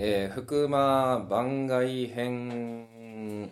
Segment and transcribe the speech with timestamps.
[0.00, 3.50] えー、福間番外編。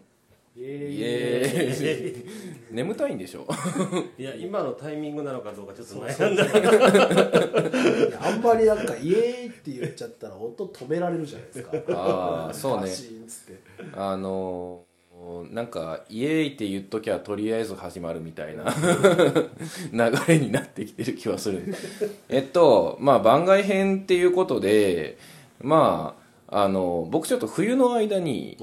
[0.56, 0.64] イイ。
[1.02, 2.74] エーイ。
[2.74, 3.46] 眠たいんでしょ？
[4.16, 6.44] いや今のタイミングなのかどうかちょっと悩んだ。
[8.08, 11.72] いや あんまりなんか「イエーイ!」って言っちゃったら音止められるじゃないですか。
[11.92, 12.90] ああそうね。
[13.94, 18.72] あのーなんか「イエーイ!」って言っときゃとりあえず始まるみたいな。
[19.92, 21.74] 流れになってきてる気はする。
[22.28, 25.18] えっとまあ番外編っていうことで
[25.60, 28.56] まああの僕ちょっと冬の間に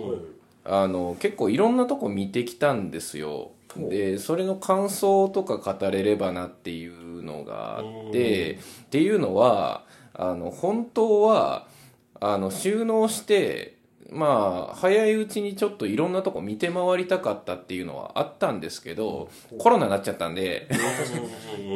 [0.65, 3.51] あの結構いろんなとこ見てきたんですよ。
[3.75, 8.57] でそれの感想とか語れればなっていうのがあってっ
[8.89, 9.83] ていうのは
[10.13, 11.67] あの本当は
[12.19, 13.77] あの収納して
[14.11, 20.69] まあ早いうちにちょっといろんなとこ見て回りたかったっていうのはあったんですけどコロナになっちゃったんで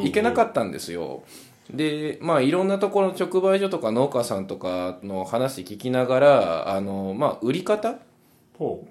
[0.03, 1.23] 行けなかったんですよ
[1.71, 7.99] でまあいろんなところの直売所とか農家さんとかの話聞きながらあのまあ売り方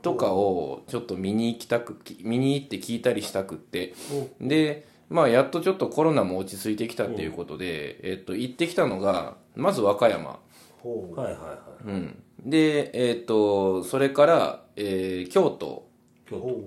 [0.02, 3.94] とかをちょっと見に行きたくき見に行って聞いたりしたくって。
[4.40, 10.30] でまあやっとちょっとコロナも落ち着いてきたっていうことで、えっと行ってきたのがまず和歌山。
[10.30, 11.88] はいはいはい。
[11.88, 12.22] うん。
[12.44, 15.88] でえっとそれから、えー京都。
[16.28, 16.42] 京都。
[16.42, 16.60] ほ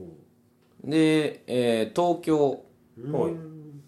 [0.83, 2.63] で、えー東京。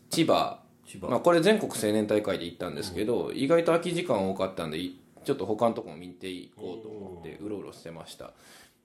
[0.09, 0.60] 千葉
[0.99, 8.31] まあ、これ全国青年大会で行ったんですけど、意外と空き時間多かったんでいちょっと他のとこも見ていこうと思ってうろうろしてました。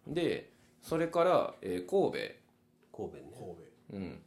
[0.07, 0.51] で
[0.83, 2.13] それから、えー神
[2.93, 3.23] 神戸ね。
[3.35, 3.57] 神戸、
[3.95, 4.19] うん、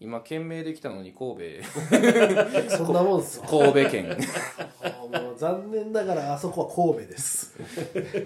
[0.00, 2.70] 今県名できたのに神戸。
[2.76, 4.16] そんなもんっす戸神戸県。
[5.36, 7.56] 残念ながらあそこは神戸です。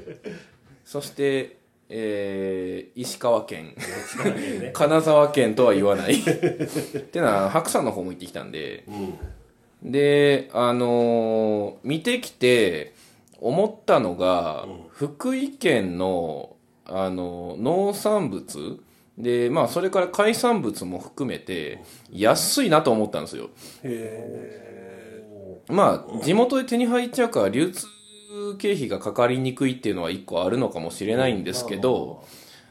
[0.85, 1.57] そして、
[1.97, 3.75] えー石川県。
[4.61, 4.71] ね。
[4.75, 6.15] 金沢県とは言わない。
[6.19, 8.85] ってのは白山の方も行ってきたんで。
[9.83, 9.91] うん。
[9.93, 12.95] であのー見てきて
[13.41, 14.73] 思ったのが、うん。
[14.91, 18.81] 福井県の、あのー農産物。
[19.17, 21.79] でまあそれから海産物も含めて
[22.11, 23.51] 安いなと思ったんですよ。
[23.85, 25.23] へ
[25.69, 27.87] まあ地元で手に入っちゃうから流通
[28.59, 32.25] 経費がかかりにくいっていうのは一個あるのかもしれないんですけど、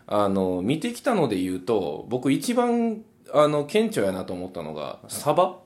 [0.08, 3.02] あの見てきたので言うと僕一番
[3.34, 5.60] あの顕著やなと思ったのがサバ、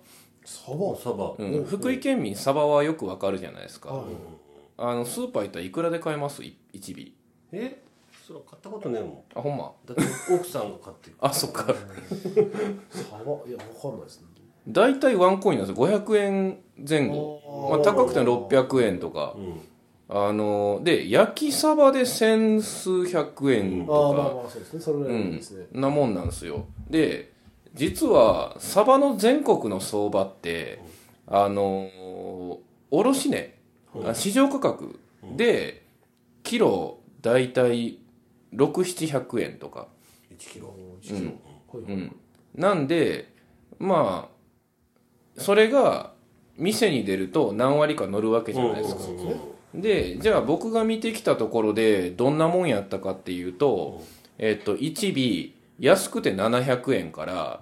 [0.45, 0.93] サバ？
[0.97, 1.33] えサバ。
[1.37, 4.05] うん、福井県民サバはよくわかるじゃないですか、はい。
[4.77, 6.43] あのスーパー行ったらいくらで買えます？
[6.43, 7.11] い1尾。
[7.51, 7.81] え？
[8.25, 9.19] それ買ったことねえもん。
[9.35, 9.71] あほんま？
[9.85, 10.03] だって
[10.33, 11.65] 奥さんが買ってるあそっか。
[11.65, 11.73] サバ？
[11.73, 14.27] いやわかんないですね。
[14.67, 15.87] 大体ワンコインなんですよ。
[15.87, 19.33] 500円前後、まあ、高くても600円とか。
[19.35, 19.61] うん
[20.09, 24.79] あので焼きサバで千数百円ああまあとまあそうですね。
[24.79, 26.65] それぐか、らうんいですね、なもんなんですよ。
[26.89, 27.33] で
[27.73, 30.79] 実はサバの全国の相場って
[31.27, 31.89] あの
[32.89, 33.55] 卸値
[34.05, 34.99] あ市場価格
[35.35, 35.85] で
[36.43, 37.99] キロ大体
[38.55, 39.87] 6700円とか。
[40.31, 40.73] 1キロ。
[41.11, 41.25] うん。
[41.25, 42.15] はいうん、
[42.55, 43.33] なんで
[43.77, 46.13] まあそれが
[46.57, 54.03] 店に出ると何割か乗るわけじゃないですか、そうですねでじゃあ僕が見てきたところでどんなもんやったかっていうと、
[54.37, 57.61] えっと1尾安くて700円から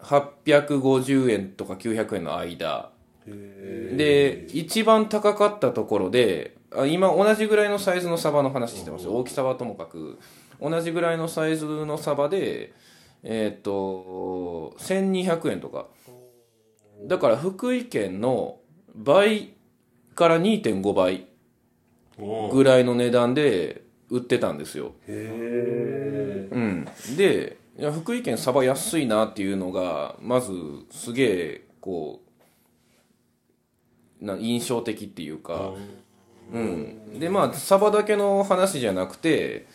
[0.00, 2.90] 850円とか900円の間。
[3.26, 9.12] へで一番高かったところであ今同じぐらいのサイズのサバの話してますよ。
[9.12, 10.18] 大きさはともかく。
[10.60, 12.72] 同じぐらいのサイズのサバで
[13.22, 15.86] えーっと1200円とか。
[17.06, 18.58] だから福井県の
[18.94, 19.54] 倍
[20.14, 21.26] から2.5倍
[22.18, 24.92] えぐらいの値段で売ってたんですよ。
[25.06, 30.52] へうん、でいや福井県サバ安いなっていうのがまず
[30.90, 32.20] すげえこ
[34.20, 35.72] うな印象的っていうか、
[36.52, 39.66] うん、でまあサバだけの話じゃなくて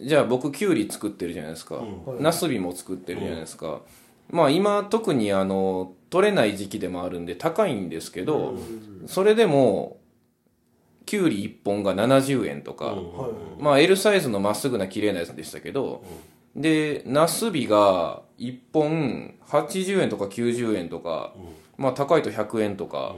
[0.00, 1.82] じゃあ僕きゅうり作ってるじゃないですか、は
[2.18, 2.22] い。
[2.22, 3.80] ナスビも作ってるじゃないですか、
[4.30, 8.54] まあ今特にあの取れない時期でもあるんで高いんですけど、
[9.06, 9.98] それでも
[11.06, 13.62] きゅうり1本が70円とか、はい。
[13.62, 16.04] まあ L サイズのまっすぐな綺麗なやつでしたけど、
[16.54, 21.32] でナスビが1本80円とか90円とか、
[21.76, 23.14] まあ高いと100円とか、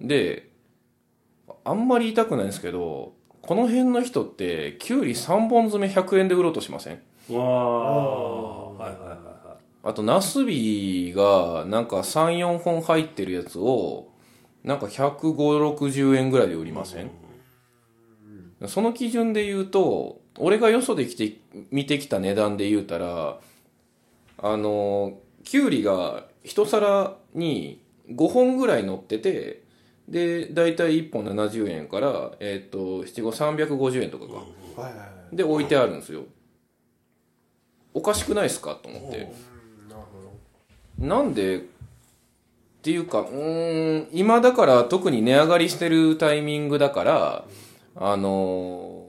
[0.00, 0.50] で
[1.64, 7.02] あんまり言いたくないんですけどこの辺の人ってきゅうり3本詰め100円で売ろうとしません？
[7.30, 8.59] えわあ
[9.82, 14.08] あとナスビがなんか34本入ってるやつを
[14.62, 17.10] なんか15060円ぐらいで売りません、
[18.66, 21.38] その基準で言うと俺がよそで来て
[21.70, 23.38] 見てきた値段で言うたら
[24.42, 27.80] あのきゅうりが一皿に
[28.10, 29.62] 5本ぐらい乗ってて
[30.08, 34.44] で大体1本70円から、えっと七五350円とかか、
[35.32, 36.24] で置いてあるんですよ。
[37.94, 38.74] おかしくないですか？
[38.74, 39.32] と思って
[41.00, 41.58] なんで？
[41.58, 41.60] っ
[42.82, 47.44] ていうかうーん今だから特に値上がりしてるタイミングだから
[47.96, 49.00] あのー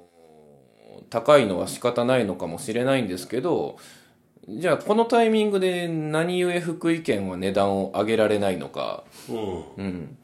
[1.10, 3.76] 高いのは仕方ないのかもしれないんですけど
[4.48, 9.86] じゃあこのタイミングで何故福井県は値段を上げられないのか、うん。
[9.86, 10.18] うん、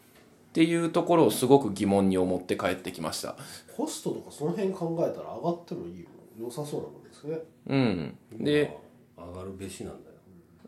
[0.49, 3.35] っていうところをすごく疑問に思って帰ってきました。
[3.75, 6.07] コストとかその辺考えたら上がってもいいよ。
[6.39, 7.37] 良さそうなもんですね。
[7.67, 8.17] うん。
[8.43, 8.71] で
[9.17, 10.06] まあ上がるべしなんだ。
[10.06, 10.06] よ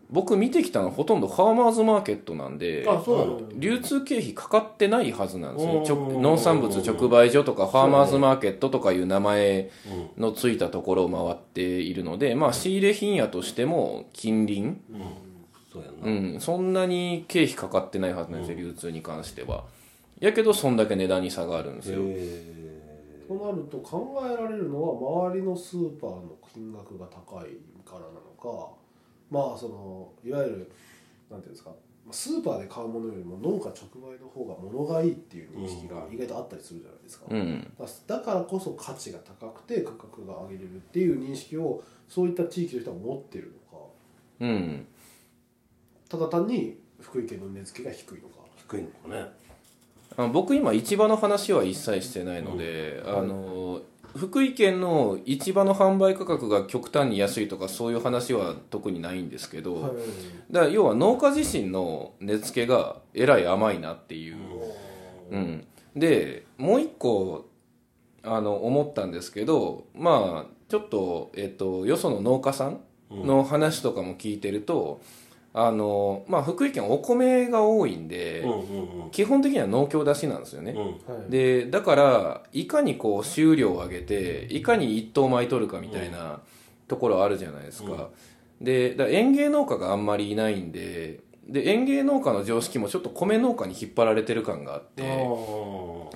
[0.09, 3.41] 僕見てきたのはほとんどファーマーズマーケットなんであそうなの？
[3.53, 5.97] 流通経費かかってないはずなんですよ。
[5.97, 6.13] うん。
[6.13, 9.69] 直農産物直売所とかファーマーズマーケットとかいう名前
[10.17, 14.61] のついたところを回っているのでまあ仕入れ品屋としても近隣？
[14.63, 14.77] うん。
[15.71, 16.33] そうやんな。
[16.33, 19.65] うん、そんなに経費かかってないはずなんですよ、流通に関しては。
[20.19, 22.00] やけど、そんだけ値段に差があるんですよ。
[22.01, 22.59] へ
[23.27, 28.71] となると考えられるのは周りのスーパーの金額が高いからなのか
[29.30, 30.72] まあそのいわゆる
[31.30, 31.72] なんていうんですか
[32.12, 37.68] スーパーで買うものよりも農家直売の方が物がいいっていう認識が意外とあったりするじゃないですか、うん。
[38.08, 43.86] だからこそ価値が高くて価格が上げれるっていう認識をそういった地域の人は持ってるのか。
[44.40, 44.88] うん。
[46.10, 48.36] ただ単に福井県の値付けが低いのか。
[48.58, 49.31] 低いのかね。
[50.18, 53.81] あの僕今、市場の話は一切してないので、あの、
[54.15, 59.95] 福井県の市場の販売価格が極端に安いとかそういう話は特にないんですけど、
[60.51, 64.38] だから要は農家自身の値付けがえらい甘いなっていう、
[65.31, 67.50] うん、でもう一個
[68.23, 75.01] あの思ったんですけどまあちょっと、えっと、よその農家さんの話とかも聞いてると、
[75.51, 79.10] あのまあ、福井県お米が多いんで、うんうんうん。
[79.12, 80.86] 基本的には農協出しなんですよね、うん。
[80.86, 81.31] はい。
[81.31, 86.42] でだからいかにこう収量を上げていかに一等米取るかみたいな
[86.88, 88.10] ところあるじゃないですか、
[88.62, 95.04] でだから園芸農家があんまりいないんでで園芸農家の常識もちょっと米農家に引っ張られてる感があって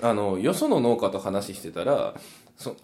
[0.02, 2.14] ああのよその農家と話してたら
[2.56, 2.76] そ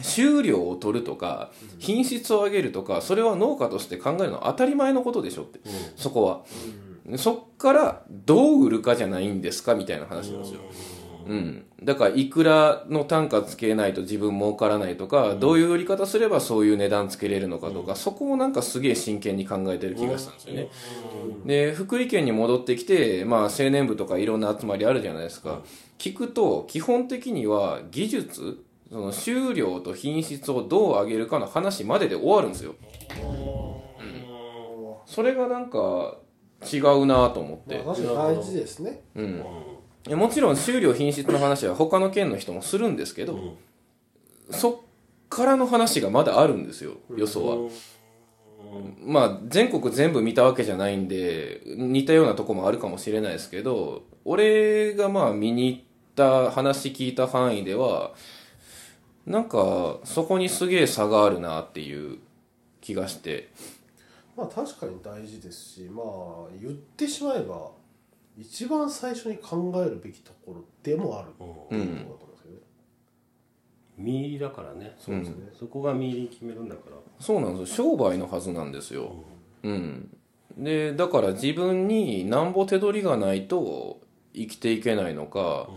[0.00, 5.60] 収量を取るとか品質を上げるとかそれは農家として考えるのは当たり前のことでしょって、
[5.96, 6.40] そこは、
[7.16, 10.60] そっからどう売るかじゃないんですかみたいな話なんですよ、
[11.26, 20.68] うん、だからいくらの単価つけないと自分儲からないとか、どういう売り方すればそういう値段つけれるのかとか、そこをなんかすげえ真剣に考えてる気がしたんですよね、
[21.46, 25.62] で福井県に戻ってきて、まあ、青年部とかいろんな集まりあるじゃないですか、
[25.98, 32.74] 聞くと基本的には技術その収量と品質をどう上げるかの話までで終わるんですよ、
[35.04, 36.16] それがなんか
[36.72, 39.02] 違うなと思って、まあ、確かに大事ですね。
[39.14, 39.44] うん、
[40.18, 43.56] もちろん収量品質の話は他の県の人もするんですけど、
[44.50, 44.76] そっ
[45.28, 47.70] からの話がまだあるんですよ予想は、
[49.04, 55.80] まあ全国全部見たわけじゃないんで似たようなとこもあるかもしれないですけど俺がまあ見に行っ
[56.14, 58.12] た話聞いた範囲では
[59.28, 62.18] なんかそこにすげえ差があるなっていう
[62.80, 63.50] 気がして。
[64.36, 67.70] まあ確かに大事ですしまあ言ってしまえば
[68.38, 72.60] 一番最初に考えるべきところでもあるっていうところだと思うんですけどね、
[73.98, 74.94] 見入りだからね。
[74.98, 76.96] そうですね、そこが見入り決めるんだから。
[77.18, 77.76] そうなんですよ。
[77.76, 79.12] 商売のはずなんですよ。
[79.64, 80.16] うん。
[80.56, 84.00] でだから自分になんぼ手取りがないと
[84.34, 85.68] 生きていけないのか、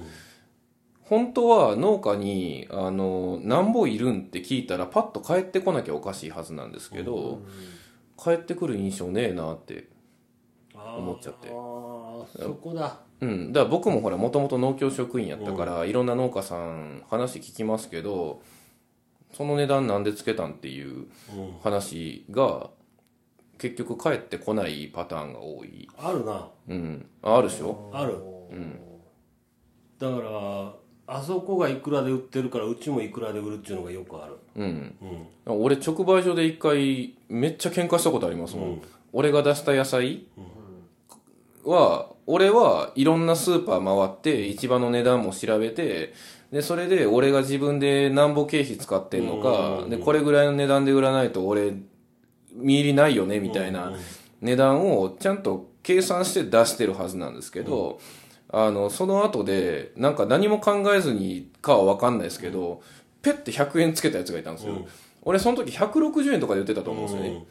[1.04, 7.42] 本当は農家にあのなんぼいるんって聞いたらパッと帰ってこなきゃおかしいはずなんですけど、
[8.18, 9.90] 帰ってくる印象ねえなって
[10.74, 11.50] 思っちゃって。
[11.50, 13.00] ああそこだ。
[13.20, 18.42] うん、だから僕もほらもともと農協職員やったから、いろんな農家さん話聞きますけど
[19.34, 21.06] その値段なんでつけたんっていう
[21.62, 22.70] 話が
[23.60, 26.50] 結局返ってこないパターンが多い、あるな。
[26.68, 27.92] うん、ああるでしょ。
[27.94, 28.18] ある。
[30.00, 30.74] だから
[31.14, 34.38] あそこがいくらで売ってるからうちもいくらで売るっていうのがよくある。
[34.56, 34.96] うん。
[35.46, 35.62] うん。
[35.62, 40.24] 俺直売所で一回めっちゃ喧嘩したことありますもん、俺が出した野菜
[41.66, 46.14] は俺はいろんなスーパー回って市場の値段も調べて
[46.50, 51.74] でそれで俺が自分でなんぼ経費使ってんのかでこれぐらいの値段で売らないと俺
[52.54, 53.94] 見入りないよねみたいな
[54.42, 58.00] 値段をちゃんと計算して出してるはずなんですけど、
[58.52, 62.82] あのその後でなんか何も考えずにかは分かんないですけど、
[63.22, 64.86] ペッて100円つけたやつがいたんですよ、
[65.22, 67.46] 俺その時160円とかで売ってたと思うんですよね、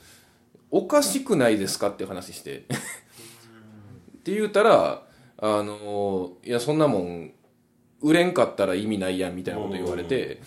[0.70, 2.64] おかしくないですかっていう話して。
[4.20, 5.02] って言うたら
[5.38, 7.32] あのいやそんなもん
[8.02, 10.42] 売れんかったら意味ないやんみたいなこと言われて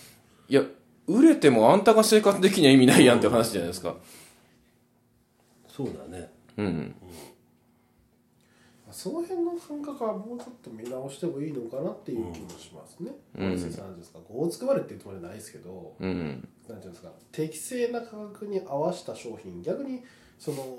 [0.48, 0.62] いや
[1.08, 3.96] 売れてもあんたが生活できには意味ないやんって話じゃないですか。
[5.68, 6.32] そうだね。
[6.58, 6.96] うん
[8.94, 13.12] その辺の感覚はもうちょっと見直してもいいのかなっていう気もしますね。
[13.36, 13.50] うん。
[13.50, 16.48] なんですか、こうつくばれって言ってもないですけど、うん。
[16.70, 20.04] なんていうんですか、適正な価格に合わせた商品、逆に
[20.38, 20.78] その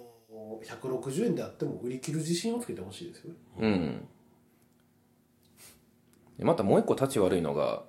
[0.63, 3.37] 160円であっても売り切る自信をつけてほしいですよね。
[3.59, 4.09] うん。
[6.39, 7.83] でまたもう一個立ち悪いのが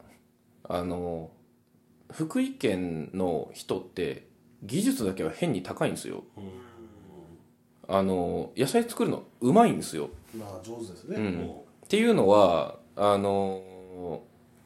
[0.63, 1.31] あの
[2.11, 4.27] 福井県の人って
[4.63, 6.23] 技術だけは変に高いんですよ
[7.87, 10.09] あの野菜作るのうまいんですよ。
[10.37, 11.17] まあ上手ですね。
[11.17, 11.49] うん。
[11.85, 13.61] っていうのはあの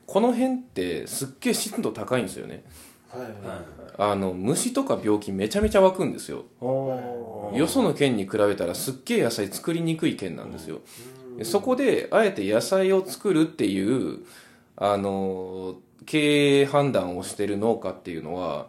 [0.06, 2.64] この辺ってすっげえ湿度高いんですよね。
[3.10, 4.12] はいはいはい。
[4.12, 6.46] あの虫とか病気めちゃめちゃ湧くんですよ。
[6.62, 10.80] およその県に比べたらすっげえ野菜作りにくい県なんですよ。
[11.38, 14.20] でそこであえて野菜を作るっていう
[14.78, 18.68] あの経営判断をしてる農家っていうのは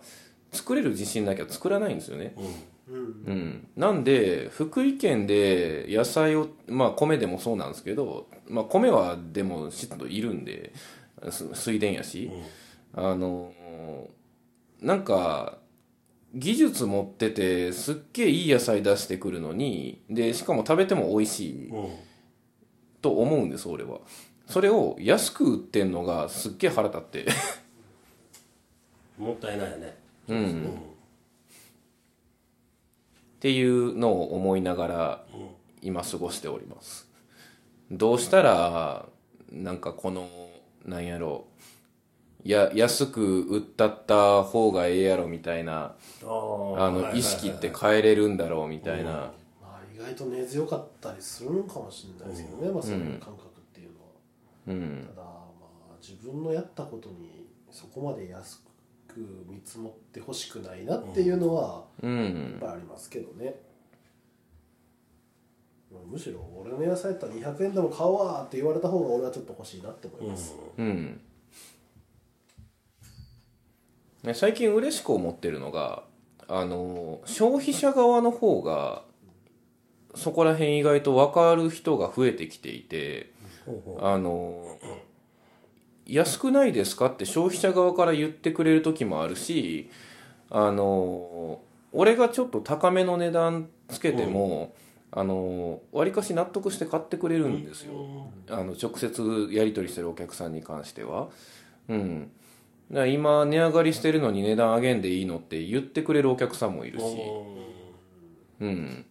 [0.53, 2.35] 作れる自信なきゃ作らないんですよね。
[2.37, 2.45] うん
[2.91, 10.73] うん、なんで福井県で野菜をまあ米でもそうなんですけど、まあ、米はでも湿度いるんで
[11.31, 12.31] す水田やし、
[12.95, 13.53] あの
[14.81, 15.59] なんか
[16.35, 21.91] 技術持っててすっげえいい野菜出してくるのにでしかも食べても美味しいうん。
[23.03, 23.99] と思うんです俺は。
[24.47, 27.27] それを安く売ってんのがすっげえ腹立って。
[29.19, 29.97] もったいないよね。
[30.29, 30.90] うん
[33.41, 35.25] っていうのを思いながら
[35.81, 37.09] 今過ごしております。
[37.91, 39.07] どうしたら
[39.51, 40.29] なんかこの
[40.85, 41.47] なんやろ
[42.45, 49.11] や安く売ったった方がええやろみたいなああの意識って変えれるんだろうみたいな。
[49.11, 49.33] ま
[49.63, 54.07] あ意外と根強かったりするのかもしれないですけどね、まあそういう感覚っていうのは。
[54.67, 55.09] うん。
[55.15, 55.33] ただま
[55.93, 58.70] あ自分のやったことにそこまで安く
[59.19, 63.55] 見積もってほしくないなっていうのはうやっんぱりありますけどね、
[65.93, 71.21] まあむしろ俺の野菜やったら200円でも買おうわって言われた方が俺はちょっと欲しいなって思います、うん。
[74.23, 76.05] ね最近嬉しく思ってるのが
[76.49, 79.03] あの消費者側の方が
[80.15, 83.33] そこら辺意外と分かる人が増えてきていて
[83.65, 84.79] ほうほあの
[86.11, 89.91] 安くないですかって消費者側から言ってくれる時もあるし
[90.51, 91.61] あの
[91.93, 94.75] 俺がちょっと高めの値段つけても、
[95.11, 101.29] あの割かし納得して買ってくれるんですよ、あの直接やり取りしてるお客さんに関しては。
[101.89, 102.31] うん。
[102.93, 107.05] だ今値上がりしてるのに値段上げんでいいのって言ってくれるお客さんもいるし、
[108.61, 109.07] うん、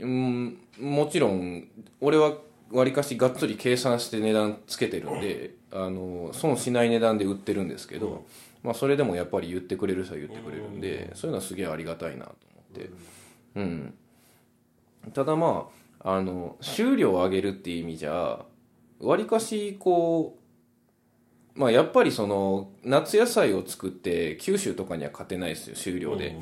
[0.00, 1.68] うん、もちろん
[2.00, 2.32] 俺は
[2.70, 8.26] わりかしがっつり計算して値段つけてるんであの損しない値段で売ってるんですけど、
[8.62, 12.90] まあ、それでもやっぱり言ってくれる人は言ってくれるんでそういうのはすげえありがたいなと思って、
[13.56, 13.94] うん、
[15.12, 15.68] ただま
[16.00, 18.40] ああの収量を上げるっていう意味じゃ
[19.00, 20.36] わりかしこ
[21.56, 26.36] うまあやっぱりその夏野菜を作って九州とかには勝てないですよ収量で。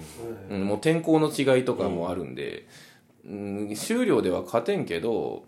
[0.50, 2.66] うん、もう天候の違いとかもあるんで、
[3.24, 5.46] うん、収量では勝てんけど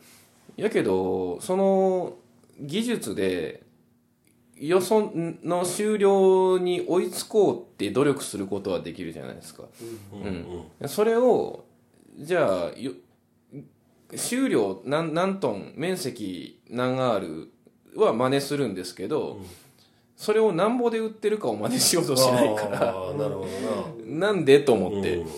[0.58, 2.14] やけどその
[2.60, 3.62] 技術で
[4.56, 9.64] よその終了に追いつこうって努力することはできるじゃないですか、
[10.12, 11.64] うんそれを
[12.18, 12.92] じゃあよ
[14.16, 17.20] 収量何何トン面積何アー
[17.94, 19.38] ルは真似するんですけど、
[20.16, 23.46] それをなんぼで売ってるかを真似しようとしないからなるほど
[24.06, 24.30] な。
[24.30, 25.26] なんでと思って、うん。
[25.26, 25.28] っ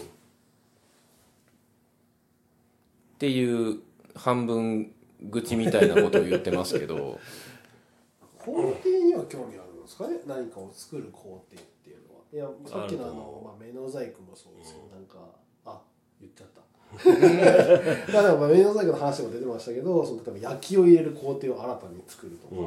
[3.19, 3.81] ていう
[4.15, 7.19] 半分愚痴みたいなことを言ってますけど。
[8.39, 8.73] 工程
[9.05, 10.17] には興味あるんですかね？
[10.27, 12.21] 何かを作る工程っていうのは。
[12.33, 15.19] いやさっきのあの、まあ、目の細工もそうですけど、なんか
[15.67, 15.81] あ
[16.21, 16.61] 言っちゃった。
[18.13, 22.67] まあでもまあ目の細工の話も出てましたけどその例えば焼きを入れる工程を新たに作るとか、うん。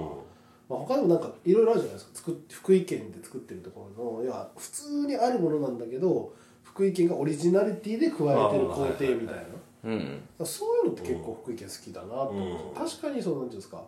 [0.69, 2.17] まあ、他にもなんかいろいろあるじゃないですか。
[2.19, 4.23] 作っ福井県で作ってるところの。
[4.23, 9.43] いや普通にあるものなんだけど福井県がオリジナリティで加えてる工程みたいな。
[9.83, 10.29] うん。
[10.45, 13.83] そういうのって結構福井県好きだなと思って、確かにそうなんていうんですか。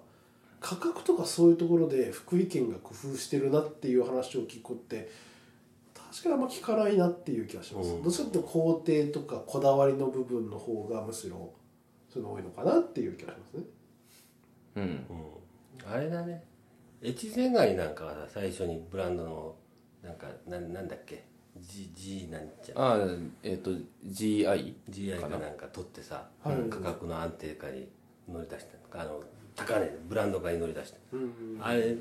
[0.60, 5.12] 価格とかそういうところで福井県が工夫してるなっていう話を聞くって
[5.94, 8.04] 確かにあんま聞かないなっていう気がします、うん。
[8.04, 11.54] どっちかっていうと工程とかこだわりの部分の方がむしろ
[12.12, 13.64] そういうの多いのかなっていう気がしますね。
[14.76, 14.84] うん。
[14.84, 15.94] うん。
[15.94, 16.44] あれだね。
[17.04, 19.56] 越前ガニなんかはさ最初にブランドの
[20.04, 21.26] なんかなんなんだっけ？
[21.60, 23.00] G, G なんちゃああ
[23.44, 23.72] えっ、と
[24.06, 26.56] GI GI かかななんか取ってさ、はい。
[26.70, 27.88] 価格の安定化に
[28.30, 29.02] 乗り出した。
[29.02, 29.22] あの
[29.56, 31.96] 高値ブランドがに乗り出してうんあれ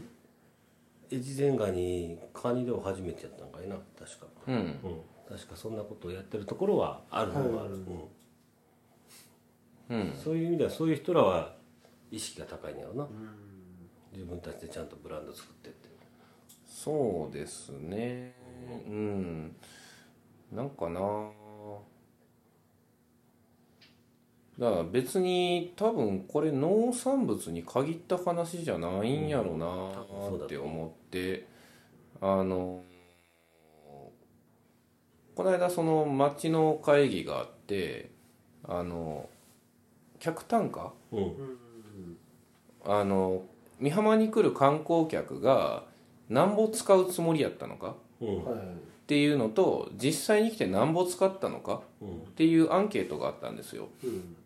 [1.12, 4.26] 越前ガニカニ漁初めてやったんかいな確か。
[4.48, 4.54] うん。
[4.54, 4.74] うん。
[5.28, 7.82] 確かそんなことをやってるところはあるのはある、はい。
[9.90, 10.00] うん。
[10.00, 10.16] うん。
[10.16, 11.54] そういう意味ではそういう人らは
[12.10, 13.08] 意識が高いんやろな、
[14.12, 15.88] 自分たちでちゃんとブランド作ってって。
[16.66, 18.34] そうですね
[18.86, 19.56] うん。
[20.52, 21.00] なんかな。
[24.56, 31.48] だから別に多分これ農産物に限った話じゃないんやろうなって思って
[32.20, 32.80] あの
[35.34, 38.12] この間その町の会議があって
[38.62, 39.28] あの
[40.20, 40.92] 客単価？
[41.10, 41.36] うん。
[42.84, 43.42] あの
[43.80, 45.82] 美浜に来る観光客が
[46.28, 47.96] なんぼ使うつもりやったのか？
[48.20, 53.88] っていうのと実際に来てなんぼ使ったのかうんっていうアンケートがあったんですよ。
[54.02, 54.36] うん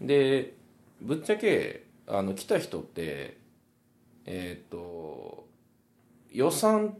[0.00, 0.54] で
[1.00, 3.38] ぶっちゃけあの来た人って
[4.26, 5.46] えっ、と
[6.30, 6.96] 予算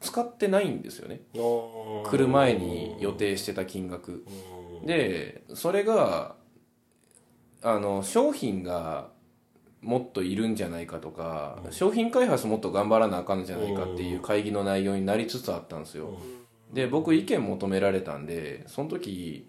[0.00, 1.20] 使ってないんですよね。
[1.34, 4.24] 来る前に予定してた金額。
[4.84, 6.36] でそれが
[7.62, 9.10] あの商品が
[9.82, 16.18] もっといるんじゃないかとか、商品開発もっと頑張らなあかんじゃないかっていう会議の内容になりつつあったんですよ、
[16.72, 19.48] で僕意見求められたんでその時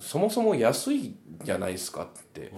[0.00, 2.52] そもそも安いじゃないですかって、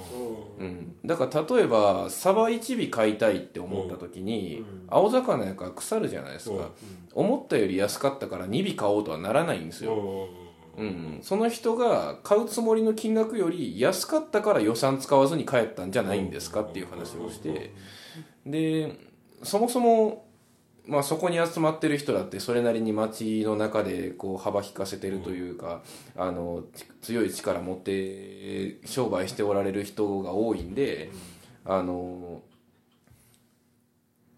[0.58, 6.70] うん、だから例えばサバ1尾買いたいって思った時に、青魚やから腐るじゃないですか、
[7.14, 10.28] 思ったより安かったから2尾買おうとはならないんですよ、
[10.78, 17.72] うん、その人が買うつもりの金額より安かったから予算使わずに帰ったんじゃないんですかっていう話をして
[18.44, 18.98] で
[19.42, 20.26] そもそも、
[20.86, 25.82] まあ、そこに集まってる人だってそれなりに街の中でこう幅利かせてるというか、
[26.16, 26.64] あの
[27.02, 31.10] 強い力持って商売しておられる人が多いんで、
[31.64, 32.40] あの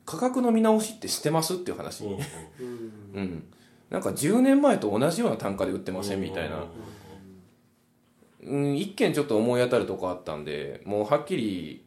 [0.09, 2.17] 価格の見直しってしてますっていう話、うん。
[3.15, 3.45] うん、
[3.91, 6.65] なんか10年前と同じような単価で売ってませんみたいな、
[8.45, 11.85] うん、一件ちょっと思い当たるとこあったんでもうはっきり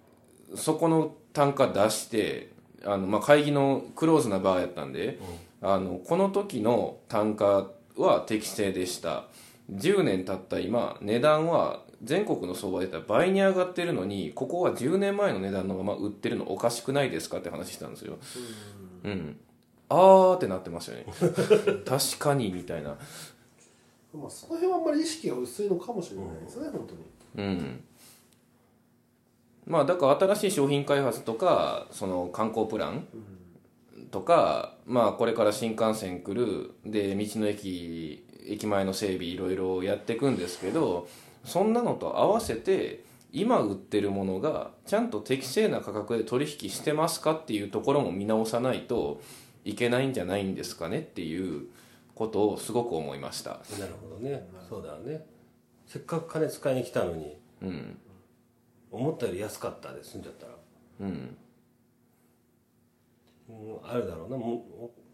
[0.55, 2.51] そこの単価出して
[2.83, 5.19] あの、まあ、会議のクローズなバーやったんで、
[5.61, 9.25] あのこの時の単価は適正でした。
[9.71, 18.17] 10年経った今値段は全国の相場で言ったら倍に上がってるのにここは10年前の値段のまま売ってるのおかしくないですかって話したんですよ。
[19.03, 19.39] うん
[19.91, 21.05] あーってなってましたよね。
[21.85, 22.97] 確かにみたいな。
[24.13, 26.27] まあその辺はあんまり意識が薄いのかもしれない。
[26.43, 26.87] ですね、本
[27.35, 27.47] 当に。
[27.47, 27.83] うん。
[29.67, 33.07] まあだから新しい商品開発とかその観光プラン
[34.11, 41.07] とかまあこれから新幹線来るで道の駅駅前の整備いろいろやっていくんですけど
[41.45, 49.21] そんなのと合わせて今売ってるものがちゃんと適正な価格で取引してますかっていうところも見直さないと
[49.63, 51.67] いけないんじゃないんですかねっていう
[52.15, 53.51] ことをすごく思いました。
[53.79, 54.47] なるほどね。
[54.67, 55.25] そうだよね。
[55.87, 57.37] せっかく金使いに来たのに。
[57.61, 57.97] うん。
[58.91, 60.53] 思ったより安かったで済んじゃったら、
[61.01, 61.37] うん。
[63.49, 64.37] うん、あるだろうな。
[64.37, 64.65] も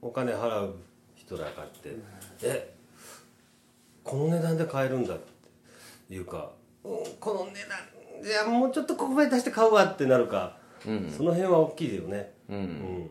[0.02, 0.76] おお金払う
[1.16, 1.96] 人らかって、
[2.44, 2.74] え
[4.04, 5.20] この値段で買えるんだっ
[6.08, 6.52] ていうか、
[6.84, 11.14] うん、この値段じゃあもうちょっとここまで出して買うわってなるか、うん。
[11.16, 13.10] その辺は大きいよね、ううんん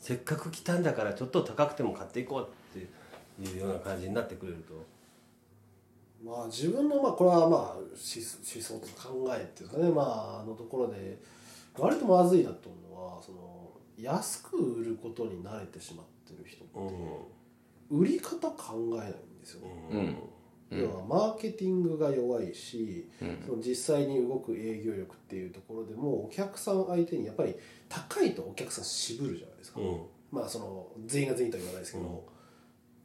[0.00, 4.74] せっかく来たんだからちょっと高くても買っていこうっていうような感じになってくれると。
[6.24, 11.18] まあ自分のまあこれはまあ思思想と考えっていうかねまああのところで
[11.76, 16.94] 割とまずいなと思うのはその安く売ることに慣れてしまってる人って
[17.90, 19.60] 売り方考えないんですよ。
[19.60, 20.16] ね、うん
[20.70, 23.08] 要はマーケティングが弱いし、
[23.46, 27.54] その実際に動く営業力っていうところでもお客さん相手にやっぱり
[27.88, 30.00] 高いとお客さん渋るじゃないですか、うん。
[30.30, 32.24] まあその全員が全員とは言わないですけど、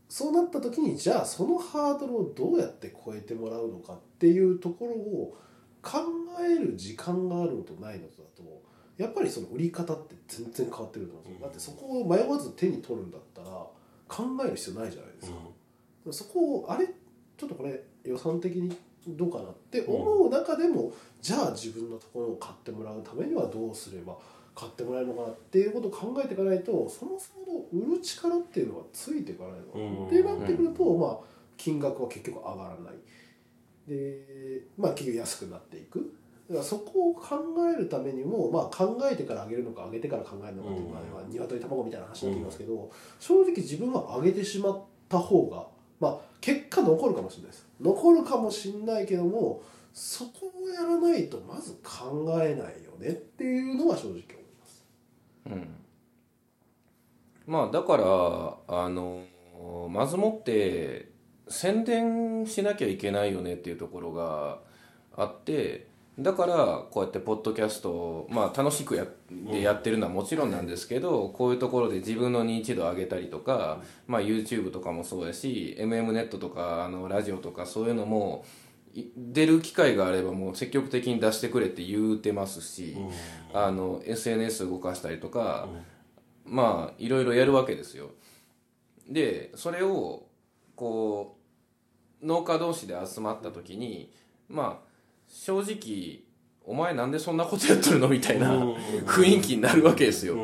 [0.09, 5.37] そうなった時にじゃあそのハードルをどうやって超えてもらうのかっていうところを
[5.81, 5.99] 考
[6.39, 8.43] える時間があるのとないのとだと
[8.97, 13.47] やっぱりその売り方って全然変わってくると思うんですよ、だってそこを迷わず手に取るんだったら
[14.07, 15.37] 考える必要ないじゃないですか、
[16.11, 16.87] そこをあれ
[17.37, 18.75] ちょっとこれ予算的に
[19.07, 24.17] どうかなって思う中でも、じゃあ自分のところを買ってもらうためにはどうすれば
[24.55, 30.07] 買ってもらえるのかなっていうことを考えていかないとそもそもの売る力っていうのはついていかないの。
[30.07, 31.17] ってなってくると、まあ
[31.57, 32.93] 金額は結局上がらない。
[33.87, 36.13] でまあ結局安くなっていく。
[36.49, 37.39] だからそこを考
[37.73, 45.65] えるためにも、まあ、考えてから上げるのか上げてから考えるのかっていうのは、鶏卵みたいな話になってきますけど、正直自分は上げてしまった方が、
[46.01, 47.67] まあ、結果残るかもしれないです。
[47.79, 54.23] 残るかもしれないけどもそこをやらないとまず考えないよねっていうのは正直思い
[54.59, 54.85] ます。
[55.45, 55.75] うん。
[57.47, 58.03] まあだから
[58.83, 59.23] あの
[59.89, 61.13] まずもって
[61.47, 64.59] 宣伝しなきゃいけないよねっていうところが
[65.15, 65.87] あって
[66.19, 66.55] だから
[66.91, 78.45] こうやってポッドキャストをまあ楽しくやでやってるのはもちろんなんですけどこういうところで自分の認知度を上げたりとか、まあ、YouTube とかもそうだし MM ネットとかあのラジオとかそういうのも
[78.93, 82.95] い出る機会があればもう積極的に出してくれって言うてますし、
[83.51, 85.67] あの SNS 動かしたりとか、
[86.45, 88.11] まあいろいろやるわけですよ。
[89.09, 90.27] でそれを
[90.75, 91.37] こ
[92.21, 94.11] う農家同士で集まった時に
[94.47, 94.92] まあ
[95.33, 96.19] 正直
[96.65, 98.53] お前なんでそんなことやってるのみたいな
[99.05, 100.37] 雰囲気になるわけですよ、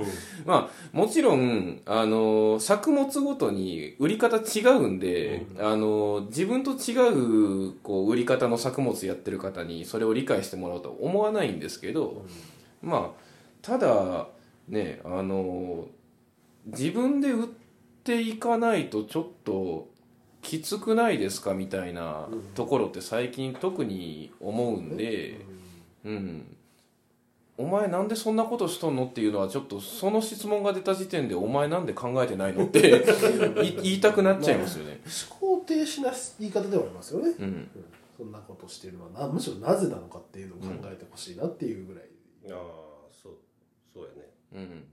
[0.46, 12.26] まあもちろんあの作物ごとに売り方違うんで、あの自分と違うこう売り方の作物やってる方にそれを理解してもらおうとは思わないんですけど、
[12.82, 13.24] まあ
[13.62, 14.28] ただ
[14.68, 15.86] ねあの
[16.66, 17.48] 自分で売っ
[18.04, 19.89] ていかないとちょっと
[20.42, 25.42] きつくないですかみたいなところって最近特に思うんで、
[26.06, 26.58] うん、
[27.58, 32.80] お前なんでそんなことしとんのっていうのはちょっとその質問が出た時点でお前なんで考えてないのって
[33.64, 35.02] い言いたくなっちゃいますよね。
[35.30, 37.44] 思考停止な言い方ではありますよね、うん。
[37.44, 37.70] うん。
[38.18, 42.04] そんなことしてるのはなむしろなぜなのかっていうのを考えてほしいなっていうぐらい、
[42.50, 42.58] ああ
[43.12, 43.34] そう
[43.94, 44.30] そうやね。
[44.54, 44.84] うん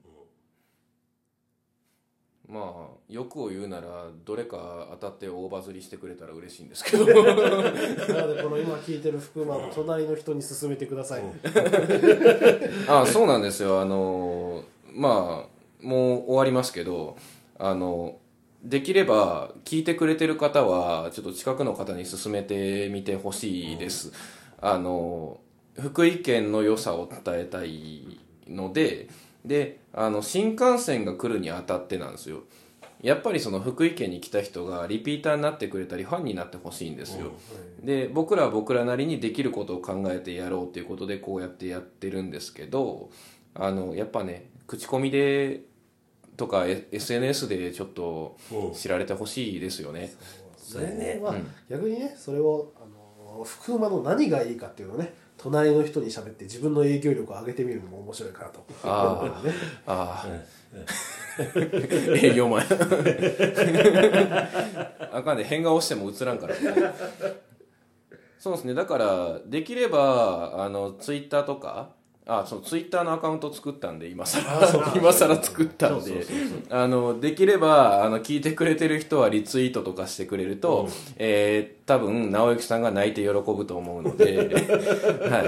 [2.48, 7.04] まあ欲を言うならどれか当たって大バズりしてくれたら嬉しいんですけど。
[7.06, 11.24] なのでこの今聞いてる福間の隣の人に勧めてください、
[12.88, 13.80] あそうなんですよ。
[13.80, 17.16] あのまあもう終わりますけど
[17.58, 18.18] あの
[18.62, 24.12] できれば聞いてくれてる方はちょっと近くの方に勧めてみてほしいです、
[24.60, 25.40] あの
[25.78, 29.08] 福井県の良さを伝えたいので
[29.46, 32.42] であの新幹線が来るにあたってなんですよ。
[33.02, 37.32] やっぱりその福井県に来た人がリピーターになってくれたりファンになってほしいんですよ、
[37.82, 43.10] で僕らは僕らなりにできることを考えてやろうっていうことでこうやってやってるんですけど
[43.54, 45.60] あのやっぱね口コミで
[46.36, 48.72] とかえ SNS でちょっとうん。
[48.72, 50.14] 知られてほしいですよね、
[50.56, 50.82] そう。
[50.82, 51.34] やねまあ
[51.70, 53.05] 逆にねそれをあの
[53.44, 58.66] 福馬の何がいいかっていうのをね隣の人に喋って自分の影響力を上げてみるのも面白いかなと。
[58.84, 59.52] あね
[59.86, 60.28] ああ
[62.16, 62.62] 営業マン。
[65.12, 66.54] あかんで変顔しても映らんから。
[68.38, 68.74] そうですね。
[68.74, 71.95] だからできればあのツイッターとか
[72.28, 76.26] あそうツイッターのアカウント作ったんで今さら今さら作ったんで。
[76.70, 84.38] あのできればあの聞いてくれてる人はリツイートとかしてくれると、えー多分直之さんが泣いて喜ぶと思うので、
[85.30, 85.44] は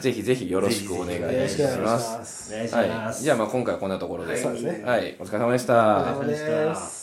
[0.00, 1.84] ぜひぜひよろしくお願いよろししくお願いしま。
[1.84, 2.48] ます。
[2.48, 4.82] すお願いしはい、ますじゃあまあ今回はこんなところで、そうですね。
[4.86, 6.16] はい、お疲れ様でした。
[6.18, 7.01] お疲れ様です